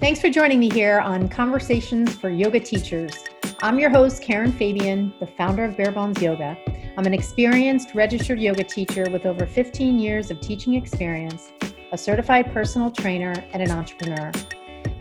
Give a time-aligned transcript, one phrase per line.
[0.00, 3.22] Thanks for joining me here on Conversations for Yoga Teachers.
[3.60, 6.56] I'm your host, Karen Fabian, the founder of Bare Bones Yoga.
[6.96, 11.52] I'm an experienced registered yoga teacher with over 15 years of teaching experience,
[11.92, 14.32] a certified personal trainer, and an entrepreneur.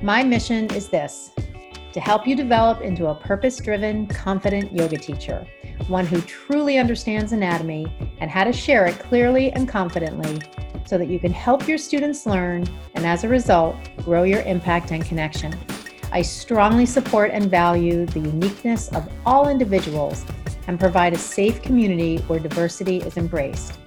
[0.01, 1.31] My mission is this
[1.93, 5.47] to help you develop into a purpose driven, confident yoga teacher,
[5.87, 7.87] one who truly understands anatomy
[8.19, 10.41] and how to share it clearly and confidently
[10.89, 12.65] so that you can help your students learn
[12.95, 15.55] and as a result, grow your impact and connection.
[16.11, 20.25] I strongly support and value the uniqueness of all individuals
[20.65, 23.77] and provide a safe community where diversity is embraced.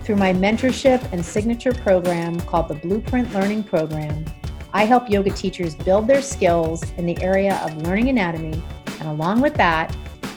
[0.00, 4.24] Through my mentorship and signature program called the Blueprint Learning Program,
[4.72, 8.60] I help yoga teachers build their skills in the area of learning anatomy,
[8.98, 9.94] and along with that,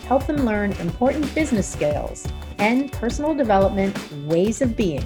[0.08, 2.28] help them learn important business skills
[2.60, 5.04] and personal development ways of being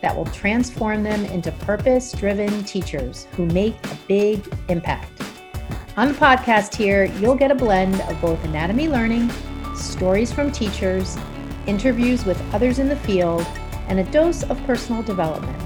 [0.00, 5.10] that will transform them into purpose driven teachers who make a big impact.
[5.96, 9.30] On the podcast here, you'll get a blend of both anatomy learning,
[9.74, 11.16] stories from teachers,
[11.66, 13.46] interviews with others in the field,
[13.88, 15.60] and a dose of personal development.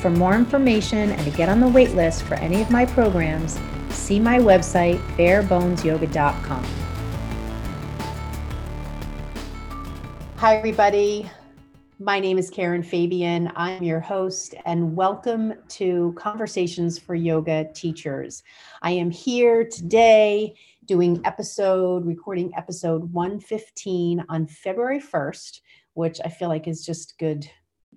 [0.00, 3.60] For more information and to get on the wait list for any of my programs,
[3.90, 6.64] see my website, barebonesyoga.com.
[10.36, 11.30] Hi, everybody.
[12.02, 13.52] My name is Karen Fabian.
[13.56, 18.42] I'm your host, and welcome to Conversations for Yoga Teachers.
[18.80, 20.54] I am here today
[20.86, 25.60] doing episode, recording episode 115 on February 1st,
[25.92, 27.46] which I feel like is just good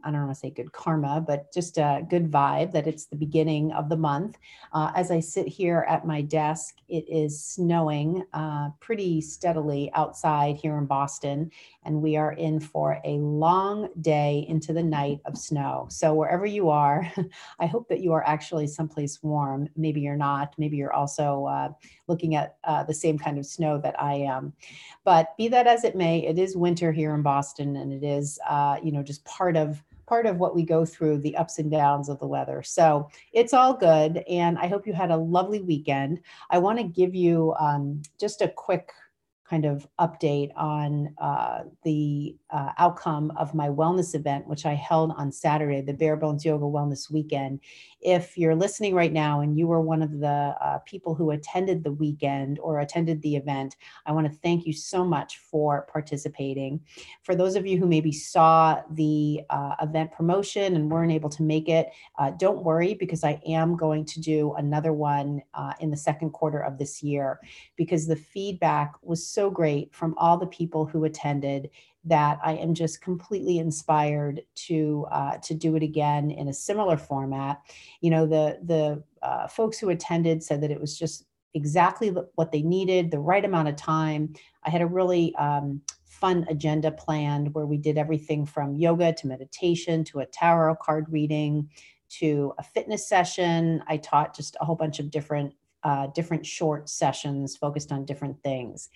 [0.04, 3.16] I don't want to say good karma, but just a good vibe that it's the
[3.16, 4.38] beginning of the month.
[4.74, 10.58] Uh, as I sit here at my desk, it is snowing uh, pretty steadily outside
[10.58, 11.52] here in Boston,
[11.86, 15.88] and we are in for a long day into the night of snow.
[15.90, 17.12] So, wherever you are,
[17.60, 19.70] I hope that you are actually someplace warm.
[19.76, 20.54] Maybe you're not.
[20.58, 21.70] Maybe you're also uh,
[22.08, 24.54] looking at uh, the same kind of snow that I am.
[25.04, 28.40] But be that as it may, it is winter here in Boston, and it is,
[28.48, 31.72] uh, you know, just part of part of what we go through the ups and
[31.72, 32.62] downs of the weather.
[32.62, 34.24] So it's all good.
[34.30, 36.22] And I hope you had a lovely weekend.
[36.50, 38.92] I want to give you um, just a quick
[39.54, 45.14] kind of update on uh, the uh, outcome of my wellness event, which I held
[45.16, 47.60] on Saturday, the Bare Bones Yoga Wellness Weekend.
[48.02, 51.84] If you're listening right now and you were one of the uh, people who attended
[51.84, 53.76] the weekend or attended the event,
[54.08, 56.82] I want to thank you so much for participating.
[57.22, 61.44] For those of you who maybe saw the uh, event promotion and weren't able to
[61.44, 65.92] make it, uh, don't worry because I am going to do another one uh, in
[65.92, 67.40] the second quarter of this year
[67.76, 71.70] because the feedback was so great from all the people who attended
[72.06, 76.98] that I am just completely inspired to uh, to do it again in a similar
[76.98, 77.62] format.
[78.02, 82.52] You know, the the uh, folks who attended said that it was just exactly what
[82.52, 84.34] they needed, the right amount of time.
[84.64, 89.28] I had a really um, fun agenda planned where we did everything from yoga to
[89.28, 91.70] meditation to a tarot card reading
[92.10, 93.84] to a fitness session.
[93.88, 98.42] I taught just a whole bunch of different uh, different short sessions focused on different
[98.42, 98.90] things.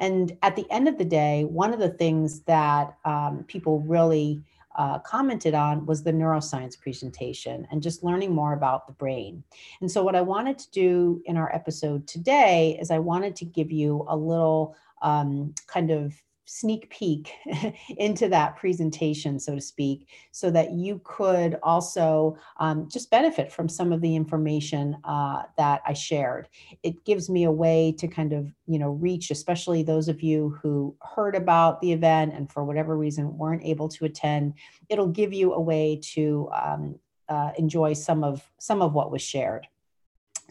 [0.00, 4.42] And at the end of the day, one of the things that um, people really
[4.76, 9.44] uh, commented on was the neuroscience presentation and just learning more about the brain.
[9.80, 13.44] And so, what I wanted to do in our episode today is I wanted to
[13.44, 16.14] give you a little um, kind of
[16.44, 17.32] sneak peek
[17.96, 23.68] into that presentation, so to speak, so that you could also um, just benefit from
[23.68, 26.48] some of the information uh, that I shared.
[26.82, 30.58] It gives me a way to kind of, you know, reach, especially those of you
[30.62, 34.54] who heard about the event and for whatever reason weren't able to attend.
[34.88, 36.98] It'll give you a way to um,
[37.28, 39.66] uh, enjoy some of some of what was shared.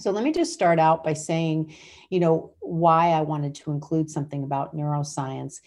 [0.01, 1.75] So let me just start out by saying,
[2.09, 5.61] you know, why I wanted to include something about neuroscience.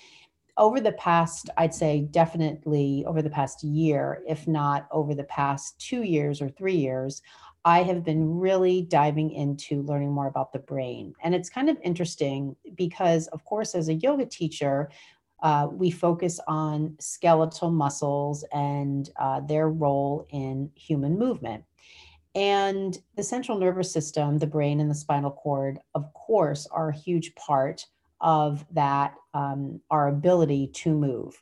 [0.56, 5.78] Over the past, I'd say definitely over the past year, if not over the past
[5.78, 7.22] two years or three years,
[7.64, 11.14] I have been really diving into learning more about the brain.
[11.22, 14.90] And it's kind of interesting because, of course, as a yoga teacher,
[15.42, 21.64] uh, we focus on skeletal muscles and uh, their role in human movement.
[22.34, 26.96] And the central nervous system, the brain, and the spinal cord, of course, are a
[26.96, 27.86] huge part
[28.20, 31.40] of that, um, our ability to move.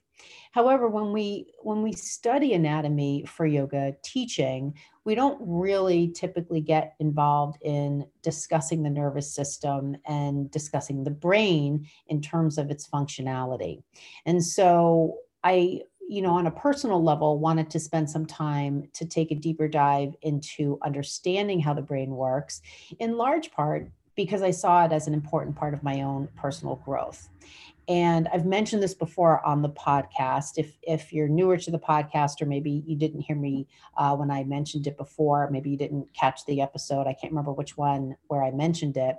[0.52, 4.74] However, when we when we study anatomy for yoga teaching,
[5.04, 11.88] we don't really typically get involved in discussing the nervous system and discussing the brain
[12.06, 13.82] in terms of its functionality.
[14.26, 19.06] And so I you know, on a personal level, wanted to spend some time to
[19.06, 22.60] take a deeper dive into understanding how the brain works,
[22.98, 26.76] in large part because I saw it as an important part of my own personal
[26.76, 27.28] growth.
[27.88, 30.52] And I've mentioned this before on the podcast.
[30.56, 33.66] If if you're newer to the podcast, or maybe you didn't hear me
[33.96, 37.08] uh, when I mentioned it before, maybe you didn't catch the episode.
[37.08, 39.16] I can't remember which one where I mentioned it.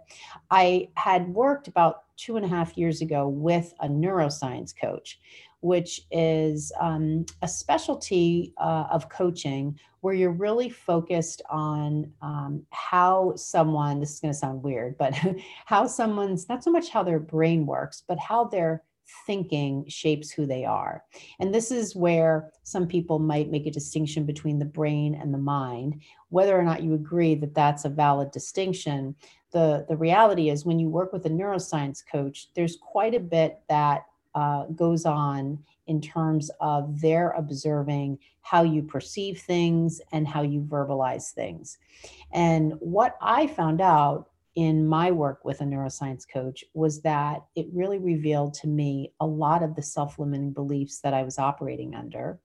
[0.49, 5.19] I had worked about two and a half years ago with a neuroscience coach,
[5.63, 13.31] which is um, a specialty uh, of coaching where you're really focused on um, how
[13.37, 15.17] someone, this is going to sound weird, but
[15.65, 18.83] how someone's, not so much how their brain works, but how their
[19.25, 21.01] thinking shapes who they are.
[21.39, 25.37] And this is where some people might make a distinction between the brain and the
[25.37, 26.01] mind.
[26.27, 29.15] Whether or not you agree that that's a valid distinction,
[29.53, 33.59] the, the reality is when you work with a neuroscience coach, there's quite a bit
[33.69, 34.03] that
[34.35, 40.61] uh, goes on in terms of their observing how you perceive things and how you
[40.61, 41.77] verbalize things.
[42.31, 47.67] And what I found out in my work with a neuroscience coach was that it
[47.73, 51.95] really revealed to me a lot of the self limiting beliefs that I was operating
[51.95, 52.39] under.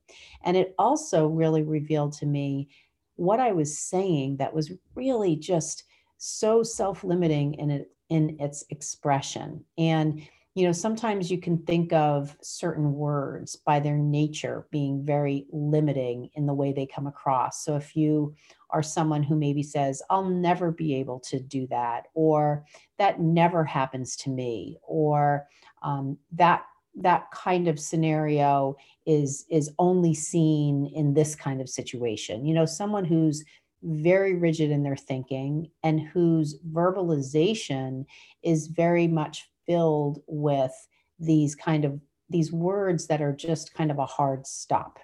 [0.44, 2.68] And it also really revealed to me
[3.16, 5.84] what I was saying that was really just
[6.16, 9.64] so self limiting in, it, in its expression.
[9.76, 10.22] And
[10.58, 16.30] you know, sometimes you can think of certain words by their nature being very limiting
[16.34, 17.64] in the way they come across.
[17.64, 18.34] So if you
[18.70, 22.64] are someone who maybe says, I'll never be able to do that, or
[22.98, 25.46] that never happens to me, or
[25.82, 26.64] um, that
[26.96, 28.76] that kind of scenario
[29.06, 33.44] is is only seen in this kind of situation you know someone who's
[33.82, 38.04] very rigid in their thinking and whose verbalization
[38.42, 40.72] is very much filled with
[41.18, 42.00] these kind of
[42.30, 44.98] these words that are just kind of a hard stop.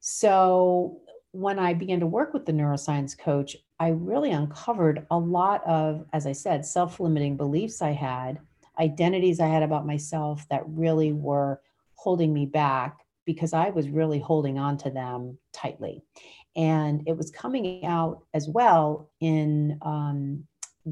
[0.00, 1.00] So
[1.32, 6.04] when I began to work with the neuroscience coach, I really uncovered a lot of,
[6.12, 8.40] as I said, self limiting beliefs I had,
[8.78, 11.60] identities I had about myself that really were
[11.94, 16.02] holding me back because I was really holding on to them tightly.
[16.56, 20.44] And it was coming out as well in um,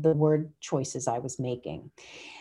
[0.03, 1.91] the word choices I was making.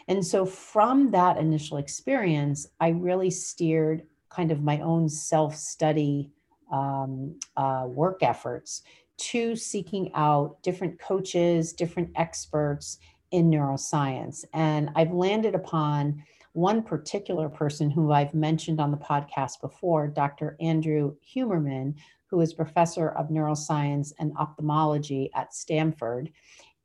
[0.08, 6.32] And so from that initial experience, I really steered kind of my own self study
[6.72, 8.82] um, uh, work efforts
[9.18, 13.00] to seeking out different coaches, different experts
[13.32, 14.44] in neuroscience.
[14.54, 16.24] And I've landed upon
[16.54, 20.56] one particular person who I've mentioned on the podcast before, Dr.
[20.62, 21.96] Andrew Huberman,
[22.28, 26.32] who is professor of neuroscience and ophthalmology at Stanford.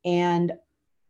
[0.05, 0.53] And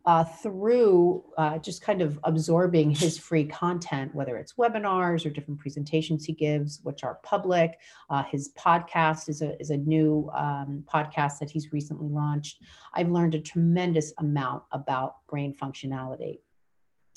[0.05, 5.59] uh, through uh, just kind of absorbing his free content, whether it's webinars or different
[5.59, 7.77] presentations he gives, which are public.
[8.09, 12.63] Uh, his podcast is a, is a new um, podcast that he's recently launched.
[12.93, 16.39] I've learned a tremendous amount about brain functionality.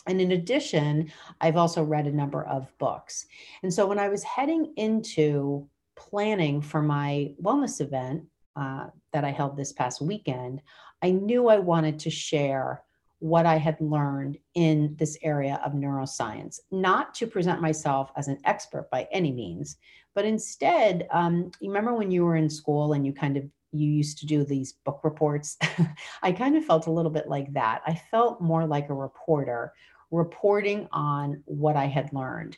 [0.06, 1.10] And in addition,
[1.40, 3.24] I've also read a number of books.
[3.62, 5.66] And so when I was heading into
[5.96, 8.24] planning for my wellness event,
[8.56, 10.62] uh, that I held this past weekend,
[11.04, 12.82] I knew I wanted to share
[13.18, 18.38] what I had learned in this area of neuroscience, not to present myself as an
[18.46, 19.76] expert by any means,
[20.14, 23.90] but instead, um, you remember when you were in school and you kind of you
[23.90, 25.58] used to do these book reports.
[26.22, 27.82] I kind of felt a little bit like that.
[27.86, 29.74] I felt more like a reporter
[30.10, 32.56] reporting on what I had learned.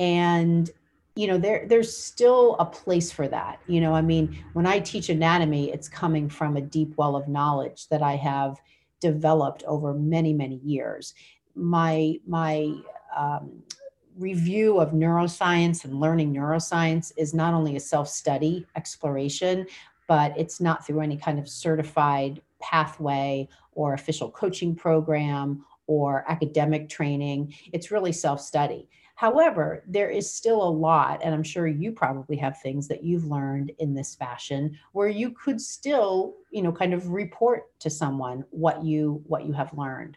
[0.00, 0.68] And
[1.16, 4.80] you know there there's still a place for that you know i mean when i
[4.80, 8.60] teach anatomy it's coming from a deep well of knowledge that i have
[9.04, 11.14] developed over many many years.
[11.54, 12.72] My my
[13.14, 13.62] um,
[14.16, 19.66] review of neuroscience and learning neuroscience is not only a self-study exploration
[20.06, 26.88] but it's not through any kind of certified pathway or official coaching program or academic
[26.88, 27.54] training.
[27.72, 32.60] It's really self-study However, there is still a lot, and I'm sure you probably have
[32.60, 37.10] things that you've learned in this fashion where you could still, you know, kind of
[37.10, 40.16] report to someone what you what you have learned.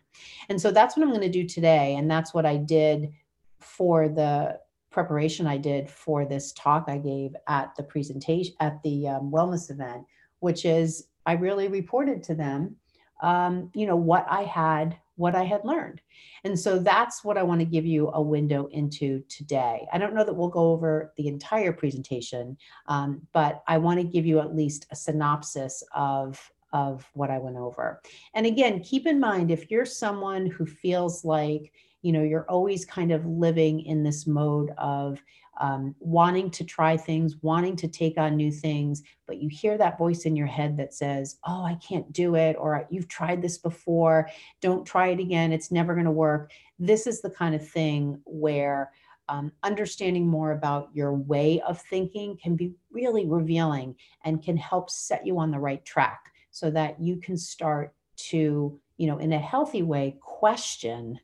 [0.49, 3.11] And so that's what I'm going to do today, and that's what I did
[3.59, 9.09] for the preparation I did for this talk I gave at the presentation at the
[9.09, 10.05] um, wellness event,
[10.39, 12.77] which is I really reported to them,
[13.21, 16.01] um, you know, what I had what I had learned.
[16.43, 19.87] And so that's what I want to give you a window into today.
[19.91, 22.57] I don't know that we'll go over the entire presentation,
[22.87, 26.39] um, but I want to give you at least a synopsis of,
[26.71, 28.01] of what I went over.
[28.33, 31.73] And again, keep in mind if you're someone who feels like
[32.07, 35.21] you know you're always kind of living in this mode of
[35.59, 39.97] um, wanting to try things wanting to take on new things but you hear that
[39.97, 43.57] voice in your head that says oh i can't do it or you've tried this
[43.57, 44.29] before.
[44.61, 45.51] Don't try it again.
[45.51, 46.51] It's never going to work.
[46.79, 48.91] This is the kind of thing where
[49.29, 54.89] um, understanding more about your way of thinking can be really revealing and can help
[54.89, 59.33] set you on the right track so that you can start to you know in
[59.33, 61.19] a healthy way question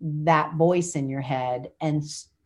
[0.00, 2.02] that voice in your head and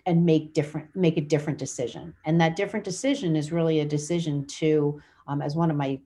[0.07, 2.14] and make different make a different decision.
[2.25, 6.00] And that different decision is really a decision to um, as one of my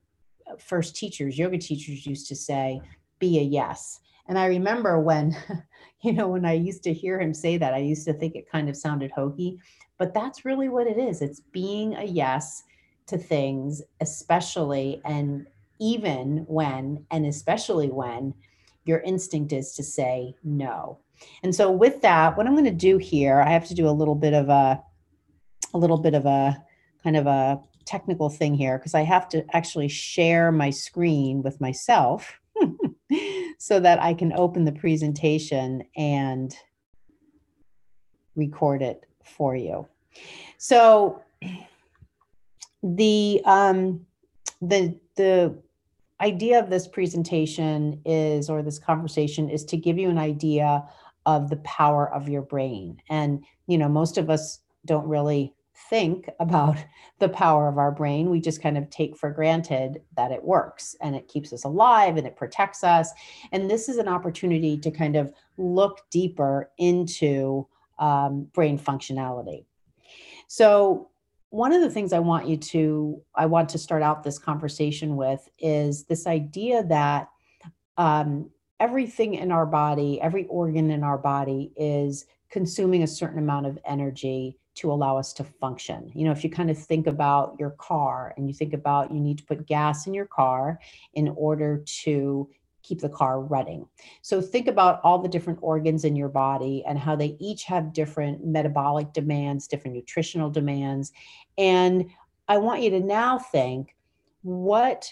[0.51, 2.81] uh, first teachers yoga teachers used to say
[3.19, 4.01] be a yes.
[4.27, 5.37] And i remember when
[6.03, 8.51] you know when i used to hear him say that i used to think it
[8.51, 9.59] kind of sounded hokey.
[9.97, 11.23] But that's really what it is.
[11.23, 12.65] It's being a yes
[13.07, 15.47] to things especially and
[15.79, 18.35] even when and especially when
[18.85, 20.99] your instinct is to say no
[21.43, 23.91] and so with that, what I'm going to do here, I have to do a
[23.91, 24.83] little bit of a,
[25.73, 26.63] a little bit of a
[27.03, 31.61] kind of a technical thing here because I have to actually share my screen with
[31.61, 32.41] myself
[33.59, 36.57] so that I can open the presentation and
[38.37, 39.87] record it for you.
[40.59, 41.23] So
[42.83, 44.07] the um,
[44.61, 45.59] the the
[46.21, 50.85] idea of this presentation is or this conversation is to give you an idea
[51.27, 53.01] of the power of your brain.
[53.09, 55.55] And, you know, most of us don't really
[55.91, 56.79] think about
[57.19, 58.31] the power of our brain.
[58.31, 62.17] We just kind of take for granted that it works and it keeps us alive
[62.17, 63.11] and it protects us.
[63.53, 67.67] And this is an opportunity to kind of look deeper into
[67.99, 69.65] um, brain functionality.
[70.49, 71.11] So,
[71.51, 75.15] one of the things I want you to, I want to start out this conversation
[75.15, 77.29] with is this idea that
[77.97, 78.51] um,
[78.81, 83.79] everything in our body, every organ in our body is consuming a certain amount of
[83.85, 86.11] energy to allow us to function.
[86.15, 89.21] You know, if you kind of think about your car and you think about you
[89.21, 90.81] need to put gas in your car
[91.15, 92.49] in order to
[92.83, 93.87] keep the car running.
[94.23, 97.95] So think about all the different organs in your body and how they each have
[97.95, 101.13] different metabolic demands, different nutritional demands.
[101.57, 102.11] And
[102.47, 103.97] I want you to now think
[104.43, 105.11] what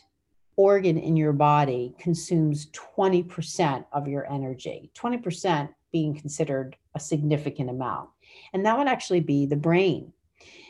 [0.56, 8.11] organ in your body consumes 20% of your energy, 20% being considered a significant amount.
[8.52, 10.12] And that would actually be the brain.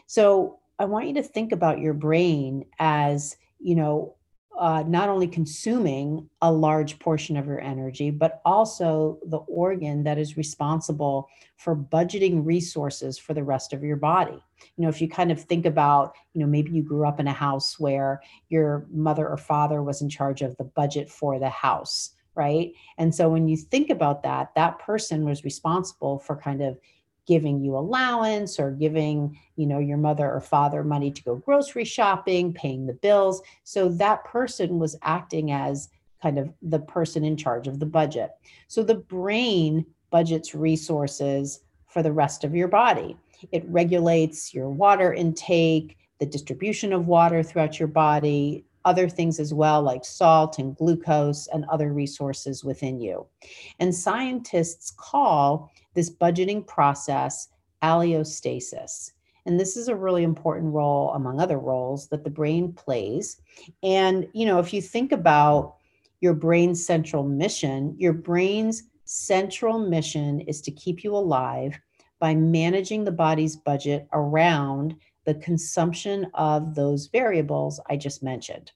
[0.07, 4.17] So I want you to think about your brain as, you know,
[4.59, 10.19] uh, not only consuming a large portion of your energy, but also the organ that
[10.19, 14.43] is responsible for budgeting resources for the rest of your body.
[14.77, 17.27] You know, if you kind of think about, you know, maybe you grew up in
[17.27, 21.49] a house where your mother or father was in charge of the budget for the
[21.49, 22.73] house, right?
[22.99, 26.79] And so when you think about that, that person was responsible for kind of
[27.27, 31.85] giving you allowance or giving you know your mother or father money to go grocery
[31.85, 33.43] shopping paying the bills.
[33.65, 35.89] So that person was acting as
[36.21, 38.31] kind of the person in charge of the budget.
[38.69, 43.17] So the brain budgets resources for the rest of your body.
[43.51, 49.55] It regulates your water intake the distribution of water throughout your body other things as
[49.55, 53.27] well, like salt and glucose and other resources within you.
[53.79, 57.49] And scientists call this budgeting process
[57.83, 59.13] allostasis.
[59.45, 63.41] And this is a really important role, among other roles, that the brain plays.
[63.83, 65.77] And, you know, if you think about
[66.21, 71.79] your brain's central mission, your brain's central mission is to keep you alive
[72.21, 74.95] by managing the body's budget around
[75.25, 78.71] the consumption of those variables I just mentioned.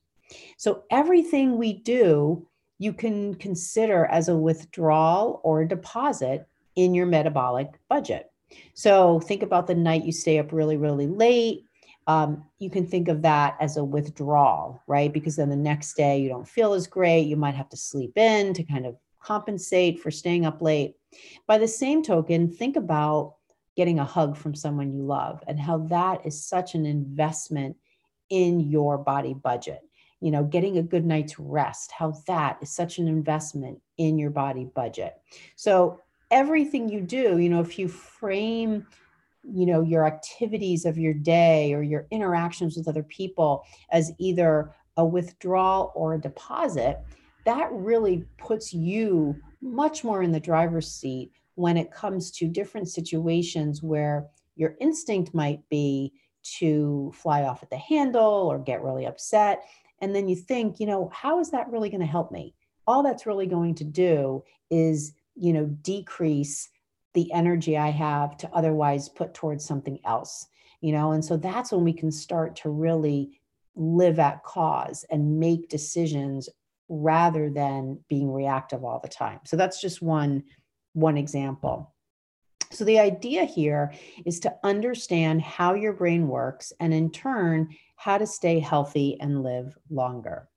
[0.57, 2.47] So, everything we do,
[2.79, 6.47] you can consider as a withdrawal or a deposit
[6.77, 8.31] in your metabolic budget.
[8.75, 11.65] So think about the night you stay up really, really late.
[12.07, 15.13] Um, you can think of that as a withdrawal, right?
[15.13, 17.27] Because then the next day you don't feel as great.
[17.27, 20.95] You might have to sleep in to kind of compensate for staying up late.
[21.49, 23.35] By the same token, think about
[23.77, 27.77] getting a hug from someone you love and how that is such an investment
[28.31, 29.81] in your body budget.
[30.21, 34.31] You know, getting a good night's rest, how that is such an investment in your
[34.31, 35.15] body budget.
[35.57, 38.87] So everything you do, you know, if you frame
[39.49, 44.75] you know your activities of your day or your interactions with other people as either
[44.97, 46.99] a withdrawal or a deposit
[47.47, 52.89] that really puts you much more in the driver's seat when it comes to different
[52.89, 59.07] situations where your instinct might be to fly off at the handle or get really
[59.07, 59.63] upset.
[60.01, 62.53] And then you think you know how is that really going to help me?
[62.87, 66.69] All that's really going to do is you know decrease
[67.15, 70.47] the energy I have to otherwise put towards something else,
[70.83, 71.13] you know?
[71.13, 73.41] And so that's when we can start to really
[73.75, 76.49] live at cause and make decisions
[76.89, 79.41] rather than being reactive all the time.
[79.45, 80.45] So that's just one
[80.93, 81.95] one example.
[82.71, 83.93] So the idea here
[84.25, 89.43] is to understand how your brain works and in turn how to stay healthy and
[89.43, 90.49] live longer.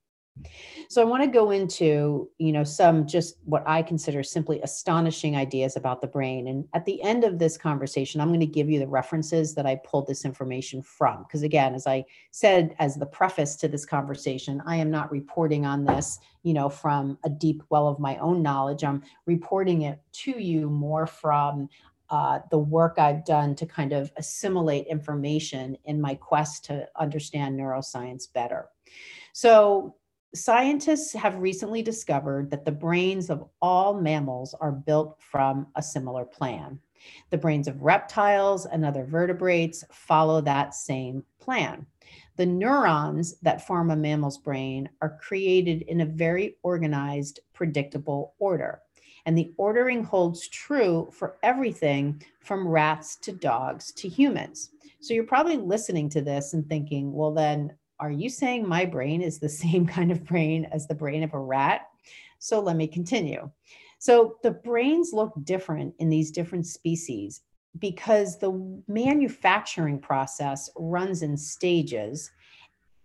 [0.88, 5.36] So I want to go into, you know, some just what I consider simply astonishing
[5.36, 6.48] ideas about the brain.
[6.48, 9.66] And at the end of this conversation, I'm going to give you the references that
[9.66, 11.22] I pulled this information from.
[11.22, 15.64] Because again, as I said as the preface to this conversation, I am not reporting
[15.64, 18.82] on this, you know, from a deep well of my own knowledge.
[18.82, 21.68] I'm reporting it to you more from
[22.08, 27.58] uh, the work I've done to kind of assimilate information in my quest to understand
[27.58, 28.66] neuroscience better.
[29.32, 29.94] So,
[30.32, 36.24] Scientists have recently discovered that the brains of all mammals are built from a similar
[36.24, 36.78] plan.
[37.30, 41.84] The brains of reptiles and other vertebrates follow that same plan.
[42.36, 48.82] The neurons that form a mammal's brain are created in a very organized, predictable order.
[49.26, 54.70] And the ordering holds true for everything from rats to dogs to humans.
[55.00, 59.22] So you're probably listening to this and thinking, well, then are you saying my brain
[59.22, 61.88] is the same kind of brain as the brain of a rat?
[62.38, 63.50] So let me continue.
[63.98, 67.42] So the brains look different in these different species
[67.78, 72.30] because the manufacturing process runs in stages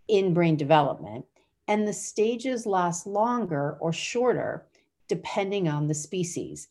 [0.07, 1.25] in brain development,
[1.67, 4.65] and the stages last longer or shorter
[5.07, 6.69] depending on the species.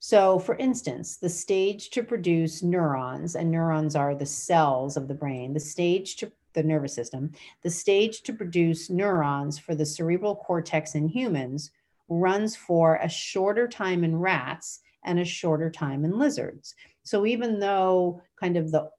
[0.00, 5.14] So, for instance, the stage to produce neurons, and neurons are the cells of the
[5.14, 7.30] brain, the stage to the nervous system,
[7.62, 11.70] the stage to produce neurons for the cerebral cortex in humans
[12.08, 16.74] runs for a shorter time in rats and a shorter time in lizards.
[17.02, 18.90] So even though kind of the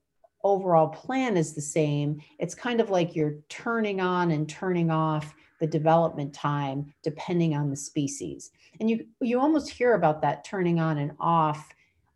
[0.44, 5.36] overall plan is the same, it's kind of like you're turning on and turning off
[5.60, 8.52] the development time depending on the species.
[8.80, 11.70] And you you almost hear about that turning on and off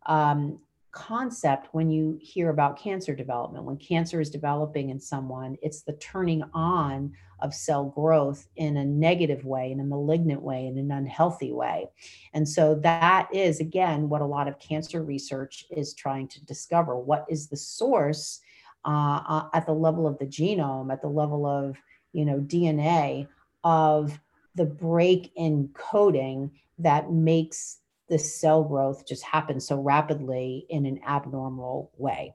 [0.06, 0.58] um,
[0.94, 3.64] concept when you hear about cancer development.
[3.64, 8.84] When cancer is developing in someone, it's the turning on of cell growth in a
[8.84, 11.88] negative way, in a malignant way, in an unhealthy way.
[12.32, 16.96] And so that is, again, what a lot of cancer research is trying to discover.
[16.96, 18.40] What is the source
[18.86, 21.76] uh, uh at the level of the genome, at the level of
[22.12, 23.26] you know DNA
[23.64, 24.18] of
[24.54, 31.00] the break in coding that makes the cell growth just happens so rapidly in an
[31.06, 32.32] abnormal way.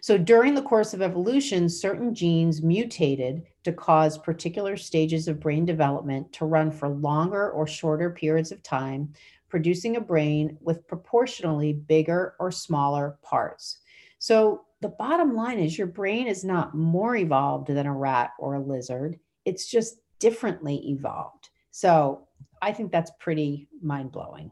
[0.00, 5.64] So during the course of evolution, certain genes mutated to cause particular stages of brain
[5.64, 9.14] development to run for longer or shorter periods of time,
[9.48, 13.78] producing a brain with proportionally bigger or smaller parts.
[14.18, 18.54] So the bottom line is your brain is not more evolved than a rat or
[18.54, 21.48] a lizard, it's just differently evolved.
[21.70, 22.28] So
[22.64, 24.50] I think that's pretty mind blowing.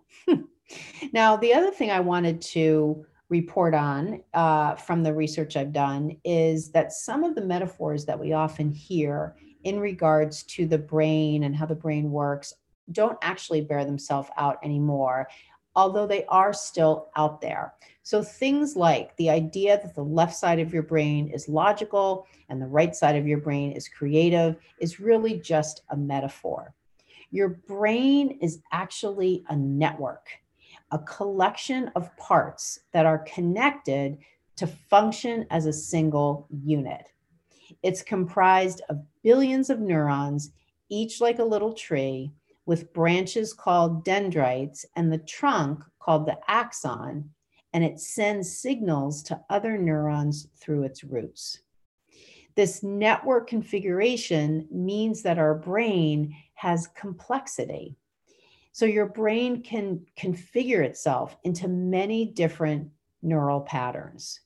[1.15, 6.19] now, the other thing I wanted to report on uh, from the research I've done
[6.23, 11.45] is that some of the metaphors that we often hear in regards to the brain
[11.45, 12.53] and how the brain works
[12.91, 15.27] don't actually bear themselves out anymore,
[15.75, 17.73] although they are still out there.
[18.03, 22.61] So things like the idea that the left side of your brain is logical and
[22.61, 26.75] the right side of your brain is creative is really just a metaphor.
[27.33, 30.29] Your brain is actually a network,
[30.91, 34.19] a collection of parts that are connected
[34.57, 37.09] to function as a single unit.
[37.83, 40.53] It's comprised of billions of neurons,
[40.91, 42.31] each like a little tree,
[42.67, 47.31] with branches called dendrites and the trunk called the axon,
[47.73, 51.63] and it sends signals to other neurons through its roots.
[52.57, 57.97] This network configuration means that our brain has complexity.
[58.71, 64.39] So your brain can configure itself into many different neural patterns.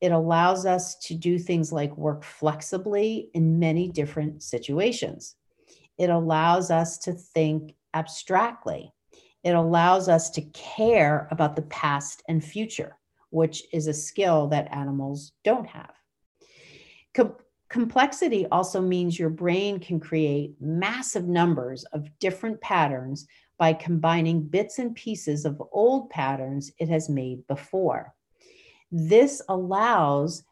[0.00, 5.36] It allows us to do things like work flexibly in many different situations.
[5.96, 8.92] It allows us to think abstractly.
[9.44, 12.98] It allows us to care about the past and future,
[13.30, 15.94] which is a skill that animals don't have.
[17.14, 17.36] Com-
[17.70, 23.28] Complexity also means your brain can create massive numbers of different patterns
[23.58, 28.12] by combining bits and pieces of old patterns it has made before.
[28.90, 30.42] This allows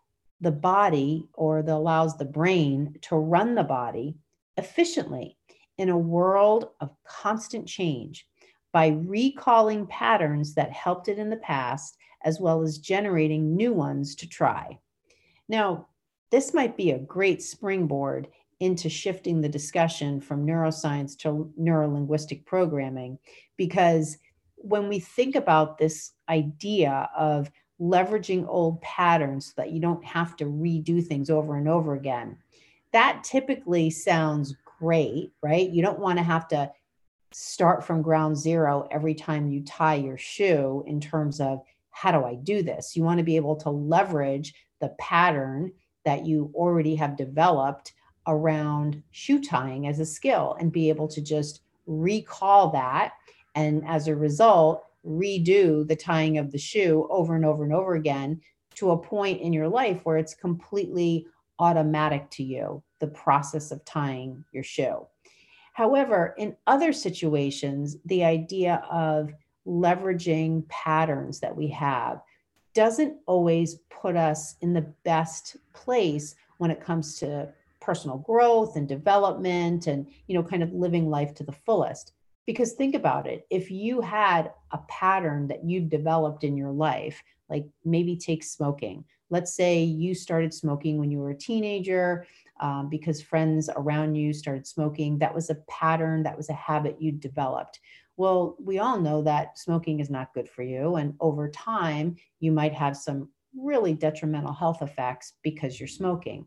[0.41, 4.17] the body or the, allows the brain to run the body
[4.57, 5.37] efficiently
[5.77, 8.29] in a world of constant change,
[8.73, 14.15] by recalling patterns that helped it in the past, as well as generating new ones
[14.15, 14.79] to try.
[15.49, 15.89] Now,
[16.31, 18.29] this might be a great springboard
[18.61, 23.19] into shifting the discussion from neuroscience to neurolinguistic programming
[23.57, 24.19] because
[24.57, 30.37] when we think about this idea of leveraging old patterns so that you don't have
[30.37, 32.37] to redo things over and over again,
[32.93, 35.71] that typically sounds great, right?
[35.71, 36.71] You don't want to have to
[37.33, 41.61] start from ground zero every time you tie your shoe in terms of
[41.91, 42.97] how do I do this?
[42.97, 45.73] You want to be able to leverage the pattern
[46.05, 47.93] that you already have developed
[48.27, 53.15] around shoe tying as a skill and be able to just recall that.
[53.55, 57.95] And as a result, redo the tying of the shoe over and over and over
[57.95, 58.41] again
[58.75, 61.27] to a point in your life where it's completely
[61.59, 65.07] automatic to you, the process of tying your shoe.
[65.73, 69.33] However, in other situations, the idea of
[69.67, 72.21] leveraging patterns that we have
[72.79, 77.49] doesn't always put us in the best place when it comes to
[77.81, 82.13] personal growth and development and you know kind of living life to the fullest.
[82.47, 87.21] Because think about it if you had a pattern that you've developed in your life
[87.51, 89.05] like maybe take smoking.
[89.29, 92.29] Let's say you started smoking when you were a teenager
[92.61, 95.19] um, because friends around you started smoking.
[95.19, 97.81] That was a pattern that was a habit you developed
[98.19, 102.53] well we all know that smoking is not good for you and over time you
[102.53, 106.47] might have some really detrimental health effects because you're smoking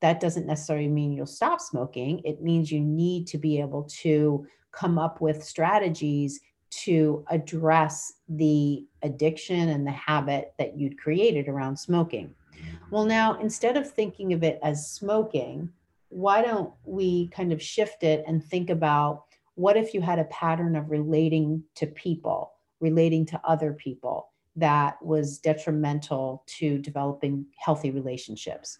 [0.00, 4.46] that doesn't necessarily mean you'll stop smoking it means you need to be able to
[4.72, 11.76] come up with strategies to address the addiction and the habit that you'd created around
[11.76, 12.34] smoking.
[12.90, 15.70] Well, now instead of thinking of it as smoking,
[16.08, 19.24] why don't we kind of shift it and think about
[19.60, 25.00] what if you had a pattern of relating to people, relating to other people that
[25.04, 28.78] was detrimental to developing healthy relationships?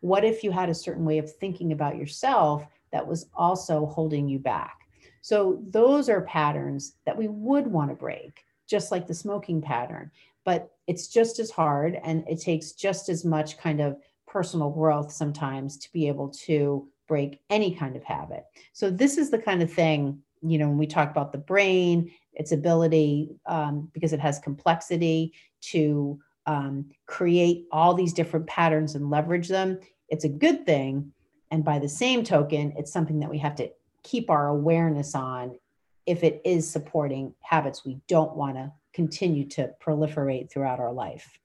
[0.00, 4.26] What if you had a certain way of thinking about yourself that was also holding
[4.26, 4.88] you back?
[5.20, 10.10] So those are patterns that we would want to break, just like the smoking pattern.
[10.44, 15.12] But it's just as hard and it takes just as much kind of personal growth
[15.12, 18.46] sometimes to be able to break any kind of habit.
[18.72, 22.10] So this is the kind of thing, you know, when we talk about the brain,
[22.32, 25.34] its ability, um, because it has complexity
[25.72, 31.12] to um, create all these different patterns and leverage them, it's a good thing.
[31.50, 33.70] And by the same token, it's something that we have to
[34.02, 35.58] keep our awareness on
[36.06, 41.38] if it is supporting habits we don't want to continue to proliferate throughout our life.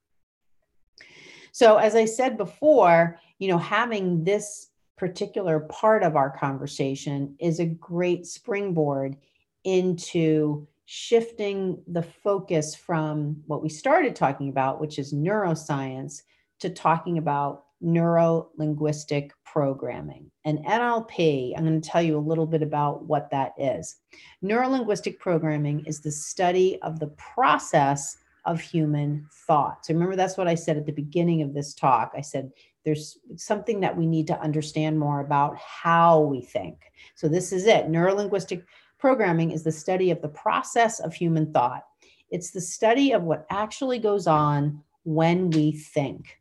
[1.51, 7.59] So, as I said before, you know, having this particular part of our conversation is
[7.59, 9.15] a great springboard
[9.63, 16.21] into shifting the focus from what we started talking about, which is neuroscience,
[16.59, 20.31] to talking about neuro linguistic programming.
[20.45, 23.97] And NLP, I'm going to tell you a little bit about what that is.
[24.41, 29.85] Neuro linguistic programming is the study of the process of human thought.
[29.85, 32.13] So remember, that's what I said at the beginning of this talk.
[32.15, 32.51] I said
[32.85, 36.77] there's something that we need to understand more about how we think.
[37.15, 37.89] So this is it.
[37.89, 38.63] Neuro linguistic
[38.97, 41.83] programming is the study of the process of human thought.
[42.31, 46.39] It's the study of what actually goes on when we think.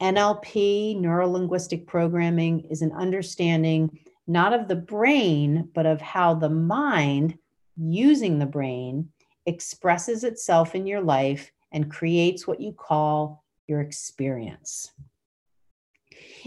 [0.00, 6.48] NLP, neuro linguistic programming, is an understanding not of the brain, but of how the
[6.48, 7.38] mind,
[7.76, 9.10] using the brain,
[9.46, 14.92] expresses itself in your life and creates what you call your experience.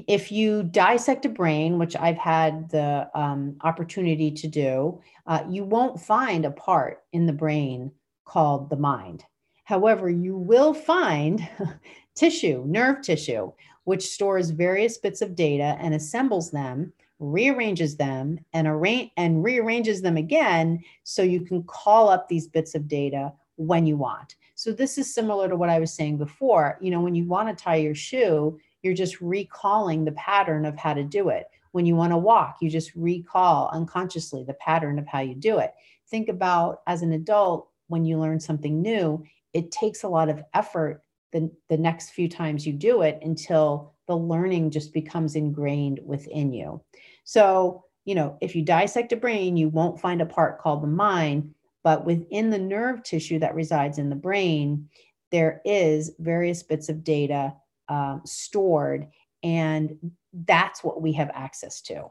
[0.07, 5.63] If you dissect a brain, which I've had the um, opportunity to do, uh, you
[5.63, 7.91] won't find a part in the brain
[8.25, 9.25] called the mind.
[9.63, 11.47] However, you will find
[12.15, 13.51] tissue, nerve tissue,
[13.83, 20.01] which stores various bits of data and assembles them, rearranges them, and arrange and rearranges
[20.01, 24.35] them again so you can call up these bits of data when you want.
[24.55, 26.77] So this is similar to what I was saying before.
[26.81, 30.77] You know, when you want to tie your shoe, you're just recalling the pattern of
[30.77, 31.47] how to do it.
[31.71, 35.59] When you want to walk, you just recall unconsciously the pattern of how you do
[35.59, 35.73] it.
[36.09, 40.43] Think about as an adult when you learn something new, it takes a lot of
[40.53, 45.99] effort the, the next few times you do it until the learning just becomes ingrained
[46.03, 46.81] within you.
[47.23, 50.87] So, you know, if you dissect a brain, you won't find a part called the
[50.87, 54.89] mind, but within the nerve tissue that resides in the brain,
[55.31, 57.53] there is various bits of data
[57.89, 59.07] um, stored,
[59.43, 59.97] and
[60.45, 62.09] that's what we have access to.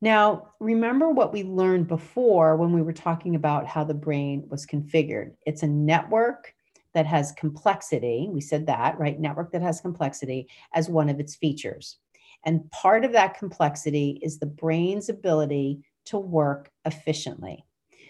[0.00, 4.64] Now, remember what we learned before when we were talking about how the brain was
[4.64, 5.32] configured.
[5.44, 6.54] It's a network
[6.98, 8.28] that has complexity.
[8.28, 9.20] We said that, right?
[9.20, 11.98] Network that has complexity as one of its features.
[12.44, 17.64] And part of that complexity is the brain's ability to work efficiently.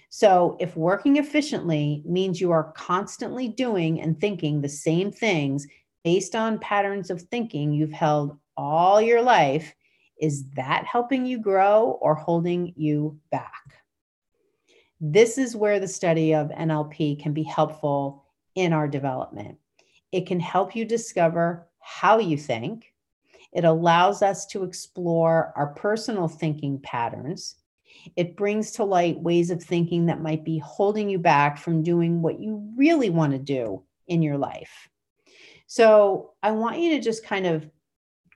[0.09, 5.67] So, if working efficiently means you are constantly doing and thinking the same things
[6.03, 9.75] based on patterns of thinking you've held all your life,
[10.19, 13.83] is that helping you grow or holding you back?
[14.99, 18.25] This is where the study of NLP can be helpful
[18.59, 19.59] in our development.
[20.13, 22.93] It can help you discover how you think.
[23.53, 27.57] It allows us to explore our personal thinking patterns
[28.17, 32.23] it brings to light ways of thinking that might be holding you back from doing
[32.23, 34.89] what you really want to do in your life.
[35.67, 37.69] So, I want you to just kind of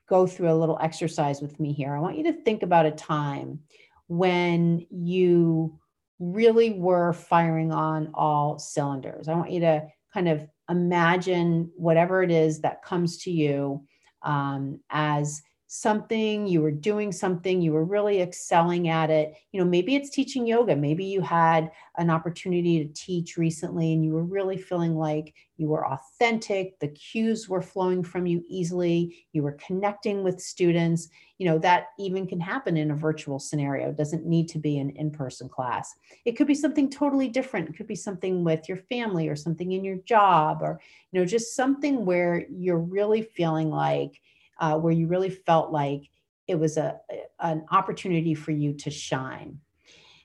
[0.08, 1.94] go through a little exercise with me here.
[1.94, 3.60] I want you to think about a time
[4.08, 5.78] when you
[6.18, 9.28] really were firing on all cylinders.
[9.28, 13.84] I want you to kind of imagine whatever it is that comes to you
[14.22, 15.42] um, as
[15.74, 19.34] something, you were doing something, you were really excelling at it.
[19.52, 20.76] You know, maybe it's teaching yoga.
[20.76, 25.68] Maybe you had an opportunity to teach recently and you were really feeling like you
[25.68, 31.08] were authentic, the cues were flowing from you easily, you were connecting with students.
[31.38, 33.88] You know, that even can happen in a virtual scenario.
[33.88, 35.94] It doesn't need to be an in-person class.
[36.26, 37.70] It could be something totally different.
[37.70, 40.80] It could be something with your family or something in your job or,
[41.10, 44.20] you know, just something where you're really feeling like
[44.58, 46.10] uh, where you really felt like
[46.48, 46.98] it was a,
[47.40, 49.58] an opportunity for you to shine.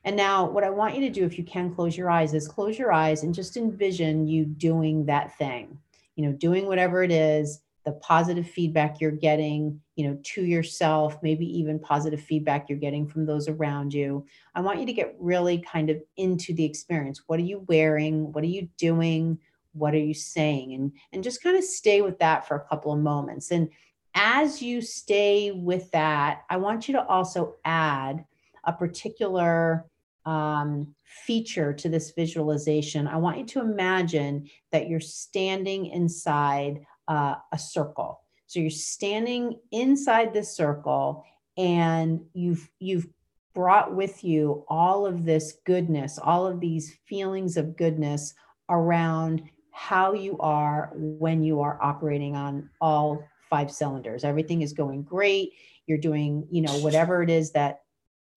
[0.03, 2.47] And now, what I want you to do, if you can close your eyes, is
[2.47, 5.77] close your eyes and just envision you doing that thing,
[6.15, 11.17] you know, doing whatever it is, the positive feedback you're getting, you know, to yourself,
[11.23, 14.25] maybe even positive feedback you're getting from those around you.
[14.55, 17.23] I want you to get really kind of into the experience.
[17.27, 18.31] What are you wearing?
[18.33, 19.39] What are you doing?
[19.71, 20.73] What are you saying?
[20.73, 23.51] And, and just kind of stay with that for a couple of moments.
[23.51, 23.69] And
[24.17, 28.25] as you stay with that, I want you to also add
[28.63, 29.85] a particular
[30.25, 33.07] um, feature to this visualization.
[33.07, 38.21] I want you to imagine that you're standing inside uh, a circle.
[38.47, 41.23] So you're standing inside this circle
[41.55, 43.07] and you've you've
[43.53, 48.33] brought with you all of this goodness, all of these feelings of goodness
[48.69, 54.23] around how you are when you are operating on all five cylinders.
[54.23, 55.53] Everything is going great.
[55.85, 57.81] You're doing, you know, whatever it is that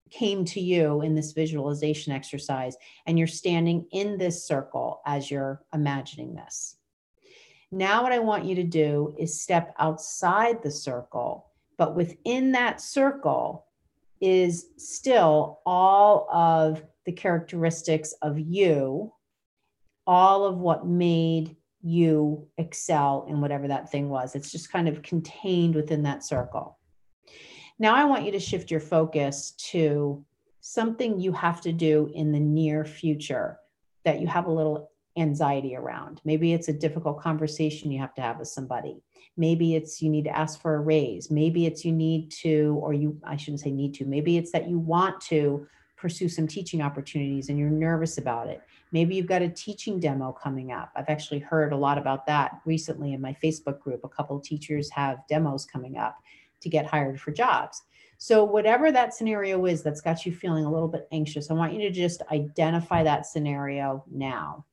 [0.09, 5.63] came to you in this visualization exercise, and you're standing in this circle as you're
[5.73, 6.75] imagining this.
[7.71, 11.47] Now, what I want you to do is step outside the circle,
[11.77, 13.67] but within that circle
[14.19, 19.13] is still all of the characteristics of you,
[20.05, 24.35] all of what made you excel in whatever that thing was.
[24.35, 26.77] It's just kind of contained within that circle.
[27.79, 30.23] Now, I want you to shift your focus to
[30.59, 33.57] something you have to do in the near future
[34.05, 36.21] that you have a little anxiety around.
[36.23, 39.01] Maybe it's a difficult conversation you have to have with somebody.
[39.35, 41.31] Maybe it's you need to ask for a raise.
[41.31, 44.69] Maybe it's you need to, or you, I shouldn't say need to, maybe it's that
[44.69, 45.67] you want to
[45.97, 48.61] pursue some teaching opportunities and you're nervous about it.
[48.91, 50.91] Maybe you've got a teaching demo coming up.
[50.95, 54.01] I've actually heard a lot about that recently in my Facebook group.
[54.03, 56.17] A couple teachers have demos coming up
[56.61, 57.83] to get hired for jobs.
[58.17, 61.73] So, whatever that scenario is that's got you feeling a little bit anxious, I want
[61.73, 64.65] you to just identify that scenario now.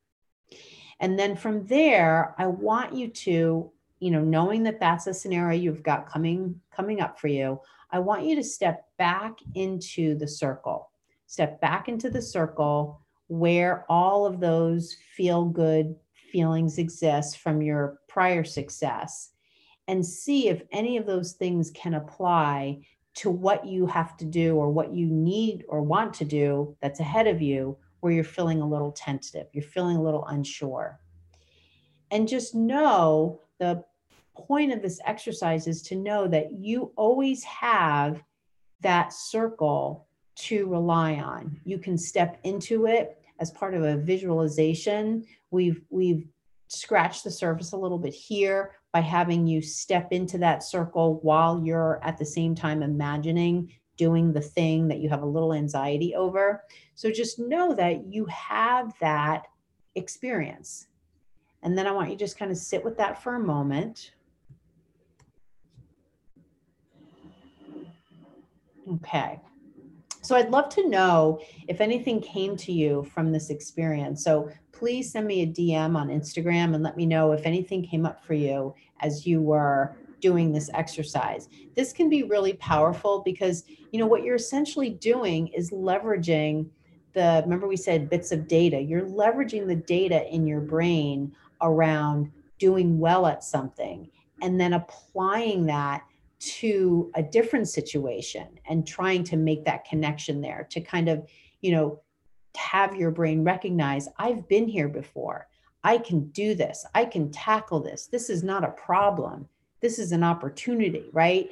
[1.00, 5.58] And then from there, I want you to, you know, knowing that that's a scenario
[5.58, 10.28] you've got coming coming up for you, I want you to step back into the
[10.28, 10.90] circle.
[11.26, 15.94] Step back into the circle where all of those feel good
[16.32, 19.30] feelings exist from your prior success
[19.86, 22.80] and see if any of those things can apply
[23.14, 27.00] to what you have to do or what you need or want to do that's
[27.00, 31.00] ahead of you where you're feeling a little tentative, you're feeling a little unsure.
[32.10, 33.84] And just know the
[34.36, 38.22] point of this exercise is to know that you always have
[38.80, 41.60] that circle to rely on.
[41.64, 45.24] You can step into it as part of a visualization.
[45.50, 46.26] We've we've
[46.68, 51.62] scratched the surface a little bit here by having you step into that circle while
[51.64, 56.14] you're at the same time imagining doing the thing that you have a little anxiety
[56.14, 56.62] over.
[56.94, 59.46] So just know that you have that
[59.94, 60.86] experience.
[61.62, 64.12] And then I want you to just kind of sit with that for a moment.
[68.90, 69.40] Okay.
[70.28, 74.22] So I'd love to know if anything came to you from this experience.
[74.22, 78.04] So please send me a DM on Instagram and let me know if anything came
[78.04, 81.48] up for you as you were doing this exercise.
[81.74, 86.68] This can be really powerful because you know what you're essentially doing is leveraging
[87.14, 88.78] the remember we said bits of data.
[88.78, 94.10] You're leveraging the data in your brain around doing well at something
[94.42, 96.02] and then applying that
[96.38, 101.28] to a different situation and trying to make that connection there to kind of,
[101.60, 102.00] you know,
[102.56, 105.48] have your brain recognize I've been here before.
[105.84, 106.84] I can do this.
[106.94, 108.06] I can tackle this.
[108.06, 109.48] This is not a problem.
[109.80, 111.50] This is an opportunity, right?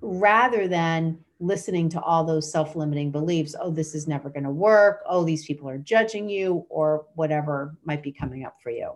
[0.00, 4.50] Rather than listening to all those self limiting beliefs oh, this is never going to
[4.50, 5.02] work.
[5.06, 8.92] Oh, these people are judging you, or whatever might be coming up for you.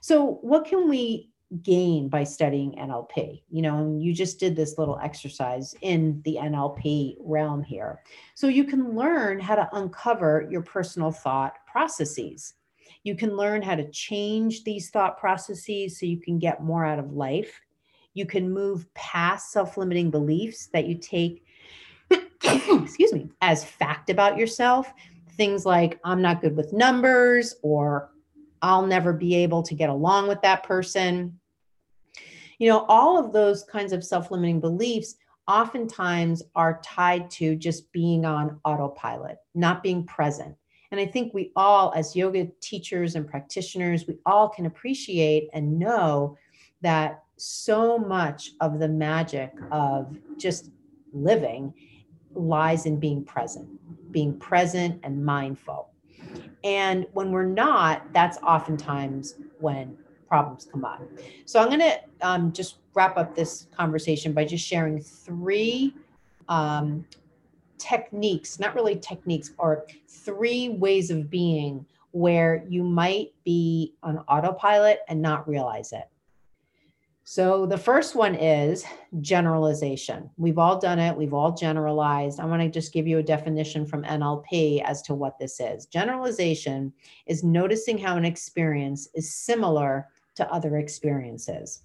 [0.00, 1.29] So, what can we
[1.62, 3.42] gain by studying NLP?
[3.50, 8.00] You know, and you just did this little exercise in the NLP realm here.
[8.34, 12.54] So, you can learn how to uncover your personal thought processes.
[13.02, 16.98] You can learn how to change these thought processes so you can get more out
[16.98, 17.60] of life.
[18.14, 21.44] You can move past self limiting beliefs that you take,
[22.10, 24.92] excuse me, as fact about yourself.
[25.36, 28.10] Things like, I'm not good with numbers, or
[28.62, 31.39] I'll never be able to get along with that person.
[32.60, 35.16] You know, all of those kinds of self limiting beliefs
[35.48, 40.54] oftentimes are tied to just being on autopilot, not being present.
[40.90, 45.78] And I think we all, as yoga teachers and practitioners, we all can appreciate and
[45.78, 46.36] know
[46.82, 50.70] that so much of the magic of just
[51.14, 51.72] living
[52.34, 53.68] lies in being present,
[54.12, 55.88] being present and mindful.
[56.62, 59.96] And when we're not, that's oftentimes when
[60.30, 61.02] problems come up.
[61.44, 65.92] So I'm going to um, just wrap up this conversation by just sharing three
[66.48, 67.04] um,
[67.78, 75.00] techniques, not really techniques, or three ways of being where you might be on autopilot
[75.08, 76.08] and not realize it.
[77.24, 78.84] So the first one is
[79.20, 80.30] generalization.
[80.36, 82.40] We've all done it, we've all generalized.
[82.40, 85.86] I want to just give you a definition from NLP as to what this is.
[85.86, 86.92] Generalization
[87.26, 90.08] is noticing how an experience is similar
[90.40, 91.82] to other experiences.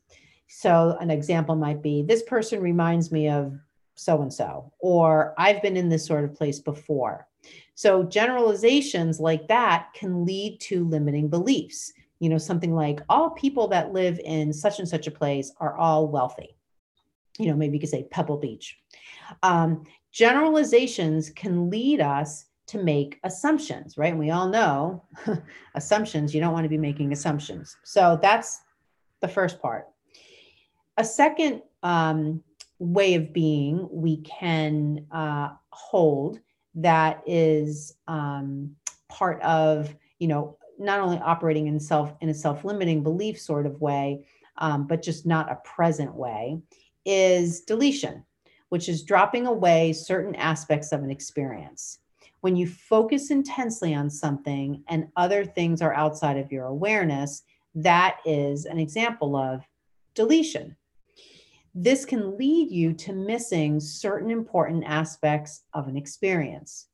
[0.47, 3.57] So an example might be this person reminds me of
[3.95, 7.27] so and so, or I've been in this sort of place before.
[7.75, 13.67] So generalizations like that can lead to limiting beliefs you know, something like all people
[13.69, 16.55] that live in such and such a place are all wealthy.
[17.37, 18.79] You know, maybe you could say Pebble Beach.
[19.43, 24.11] Um, generalizations can lead us to make assumptions, right?
[24.11, 25.03] And we all know
[25.75, 27.77] assumptions, you don't want to be making assumptions.
[27.83, 28.61] So that's
[29.21, 29.87] the first part.
[30.97, 32.43] A second um,
[32.79, 36.39] way of being we can uh, hold
[36.75, 38.75] that is um,
[39.07, 43.79] part of, you know, not only operating in self in a self-limiting belief sort of
[43.79, 44.25] way,
[44.57, 46.59] um, but just not a present way,
[47.05, 48.23] is deletion,
[48.69, 51.99] which is dropping away certain aspects of an experience.
[52.45, 57.41] When you focus intensely on something and other things are outside of your awareness,
[57.73, 59.63] that is an example of
[60.13, 60.75] deletion.
[61.73, 66.85] This can lead you to missing certain important aspects of an experience.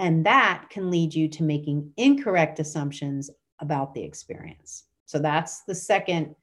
[0.00, 4.86] And that can lead you to making incorrect assumptions about the experience.
[5.06, 6.34] So that's the second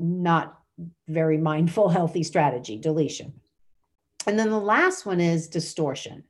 [0.00, 0.58] not
[1.06, 3.34] very mindful, healthy strategy deletion.
[4.26, 6.24] And then the last one is distortion.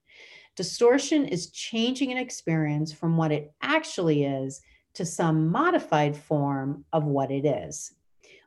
[0.56, 4.60] Distortion is changing an experience from what it actually is
[4.94, 7.92] to some modified form of what it is.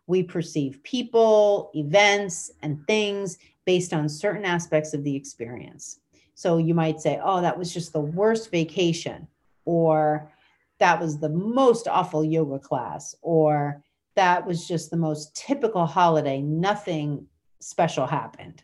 [0.08, 6.00] We perceive people, events, and things based on certain aspects of the experience.
[6.34, 9.28] So you might say, oh, that was just the worst vacation,
[9.66, 10.32] or
[10.80, 13.84] that was the most awful yoga class, or
[14.16, 16.42] that was just the most typical holiday.
[16.42, 17.28] Nothing
[17.60, 18.64] special happened.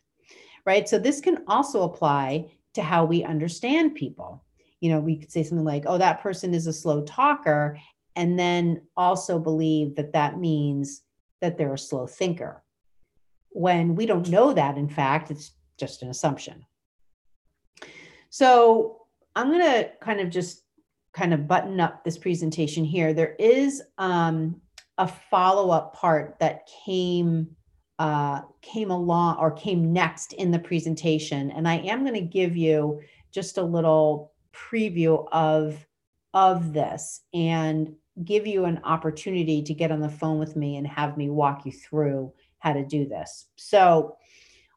[0.65, 0.88] Right.
[0.88, 4.43] So this can also apply to how we understand people.
[4.79, 7.79] You know, we could say something like, oh, that person is a slow talker,
[8.15, 11.01] and then also believe that that means
[11.41, 12.63] that they're a slow thinker.
[13.50, 16.65] When we don't know that, in fact, it's just an assumption.
[18.29, 19.02] So
[19.35, 20.63] I'm going to kind of just
[21.13, 23.13] kind of button up this presentation here.
[23.13, 24.62] There is um,
[24.98, 27.56] a follow-up part that came
[28.00, 32.58] uh, came along or came next in the presentation, and I am going to give
[32.58, 35.85] you just a little preview of
[36.33, 40.87] of this and give you an opportunity to get on the phone with me and
[40.87, 43.48] have me walk you through how to do this.
[43.56, 44.17] So,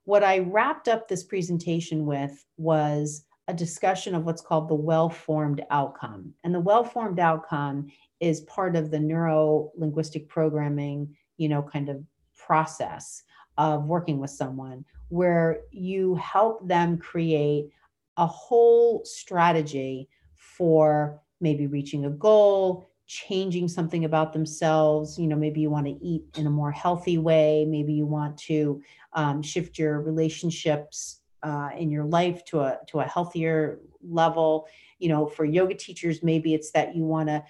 [0.05, 5.09] what I wrapped up this presentation with was a discussion of what's called the well
[5.09, 6.33] formed outcome.
[6.45, 7.89] And the well formed outcome
[8.21, 12.03] is part of the neuro linguistic programming, you know, kind of
[12.47, 13.23] process
[13.59, 17.71] of working with someone where you help them create
[18.17, 25.19] a whole strategy for maybe reaching a goal, changing something about themselves.
[25.19, 27.65] You know, maybe you want to eat in a more healthy way.
[27.69, 28.83] Maybe you want to
[29.13, 34.67] um, shift your relationships uh, in your life to a to a healthier level.
[34.99, 37.45] You know, for yoga teachers, maybe it's that you want to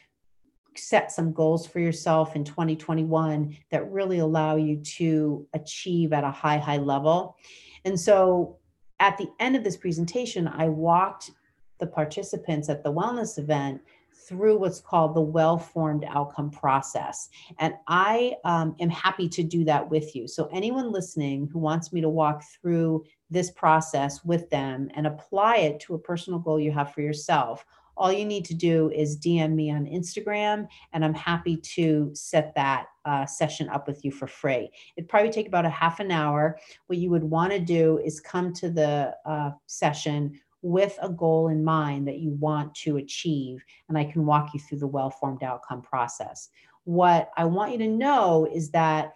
[0.78, 6.30] set some goals for yourself in 2021 that really allow you to achieve at a
[6.30, 7.36] high high level.
[7.84, 8.58] And so,
[8.98, 11.30] at the end of this presentation, I walked
[11.78, 13.82] the participants at the wellness event
[14.26, 17.28] through what's called the well formed outcome process.
[17.58, 20.26] And I um, am happy to do that with you.
[20.26, 25.58] So, anyone listening who wants me to walk through this process with them and apply
[25.58, 27.64] it to a personal goal you have for yourself,
[27.96, 32.54] all you need to do is DM me on Instagram, and I'm happy to set
[32.54, 34.70] that uh, session up with you for free.
[34.96, 36.58] It'd probably take about a half an hour.
[36.86, 41.48] What you would want to do is come to the uh, session with a goal
[41.48, 45.10] in mind that you want to achieve, and I can walk you through the well
[45.10, 46.50] formed outcome process.
[46.84, 49.12] What I want you to know is that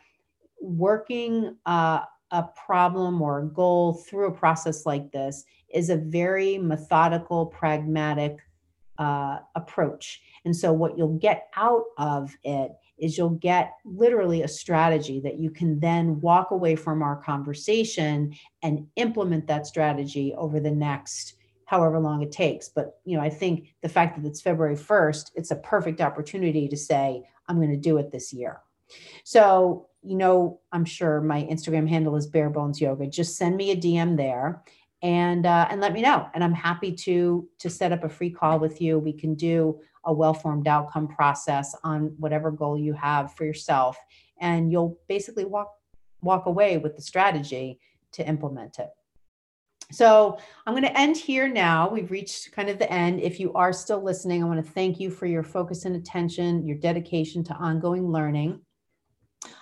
[0.60, 2.00] working uh,
[2.30, 8.38] a problem or a goal through a process like this is a very methodical, pragmatic
[9.00, 10.20] uh, approach.
[10.44, 15.38] And so, what you'll get out of it is you'll get literally a strategy that
[15.38, 21.34] you can then walk away from our conversation and implement that strategy over the next
[21.64, 22.68] however long it takes.
[22.68, 26.68] But you know, I think the fact that it's February 1st, it's a perfect opportunity
[26.68, 28.60] to say, I'm going to do it this year.
[29.24, 33.06] So, you know, I'm sure my Instagram handle is bare bones yoga.
[33.06, 34.62] Just send me a DM there
[35.02, 36.28] and uh, and let me know.
[36.34, 38.98] And I'm happy to to set up a free call with you.
[38.98, 43.96] We can do a well-formed outcome process on whatever goal you have for yourself,
[44.40, 45.72] and you'll basically walk
[46.22, 47.80] walk away with the strategy
[48.12, 48.90] to implement it.
[49.92, 51.90] So I'm going to end here now.
[51.90, 53.20] We've reached kind of the end.
[53.20, 56.64] If you are still listening, I want to thank you for your focus and attention,
[56.64, 58.60] your dedication to ongoing learning.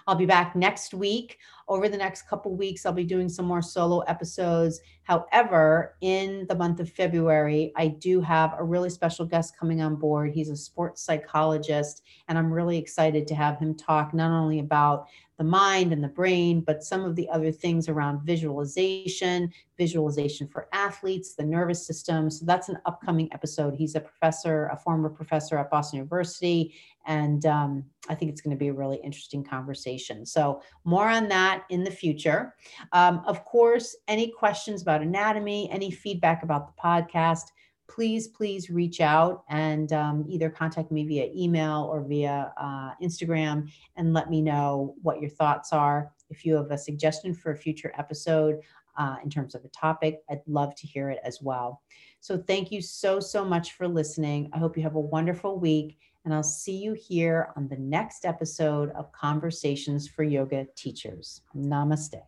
[0.09, 1.39] I'll be back next week.
[1.69, 4.81] Over the next couple weeks, I'll be doing some more solo episodes.
[5.03, 9.97] However, in the month of February, I do have a really special guest coming on
[9.97, 10.33] board.
[10.33, 15.09] He's a sports psychologist, and I'm really excited to have him talk not only about
[15.37, 20.69] the mind and the brain, but some of the other things around visualization, visualization for
[20.73, 22.29] athletes, the nervous system.
[22.29, 23.75] So that's an upcoming episode.
[23.75, 26.75] He's a professor, a former professor at Boston University,
[27.07, 29.98] and um, I think it's going to be a really interesting conversation.
[30.27, 32.55] So, more on that in the future.
[32.93, 37.45] Um, of course, any questions about anatomy, any feedback about the podcast,
[37.89, 43.71] please, please reach out and um, either contact me via email or via uh, Instagram
[43.97, 46.13] and let me know what your thoughts are.
[46.31, 48.61] If you have a suggestion for a future episode
[48.99, 51.83] uh, in terms of a topic, I'd love to hear it as well.
[52.21, 54.51] So, thank you so, so much for listening.
[54.53, 58.25] I hope you have a wonderful week, and I'll see you here on the next
[58.25, 61.43] episode of Conversations for Yoga Teachers.
[61.57, 62.21] Namaste.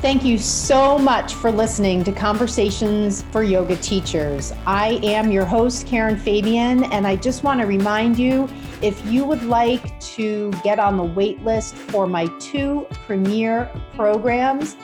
[0.00, 4.50] Thank you so much for listening to Conversations for Yoga Teachers.
[4.66, 8.48] I am your host, Karen Fabian, and I just want to remind you
[8.80, 14.78] if you would like to get on the wait list for my two premier programs,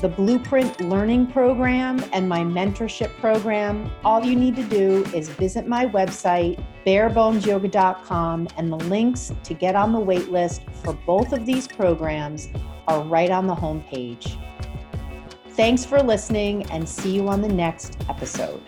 [0.00, 5.66] the Blueprint Learning Program and my mentorship program, all you need to do is visit
[5.66, 11.46] my website, barebonesyoga.com, and the links to get on the wait list for both of
[11.46, 12.48] these programs
[12.88, 14.38] are right on the homepage.
[15.50, 18.62] Thanks for listening and see you on the next episode.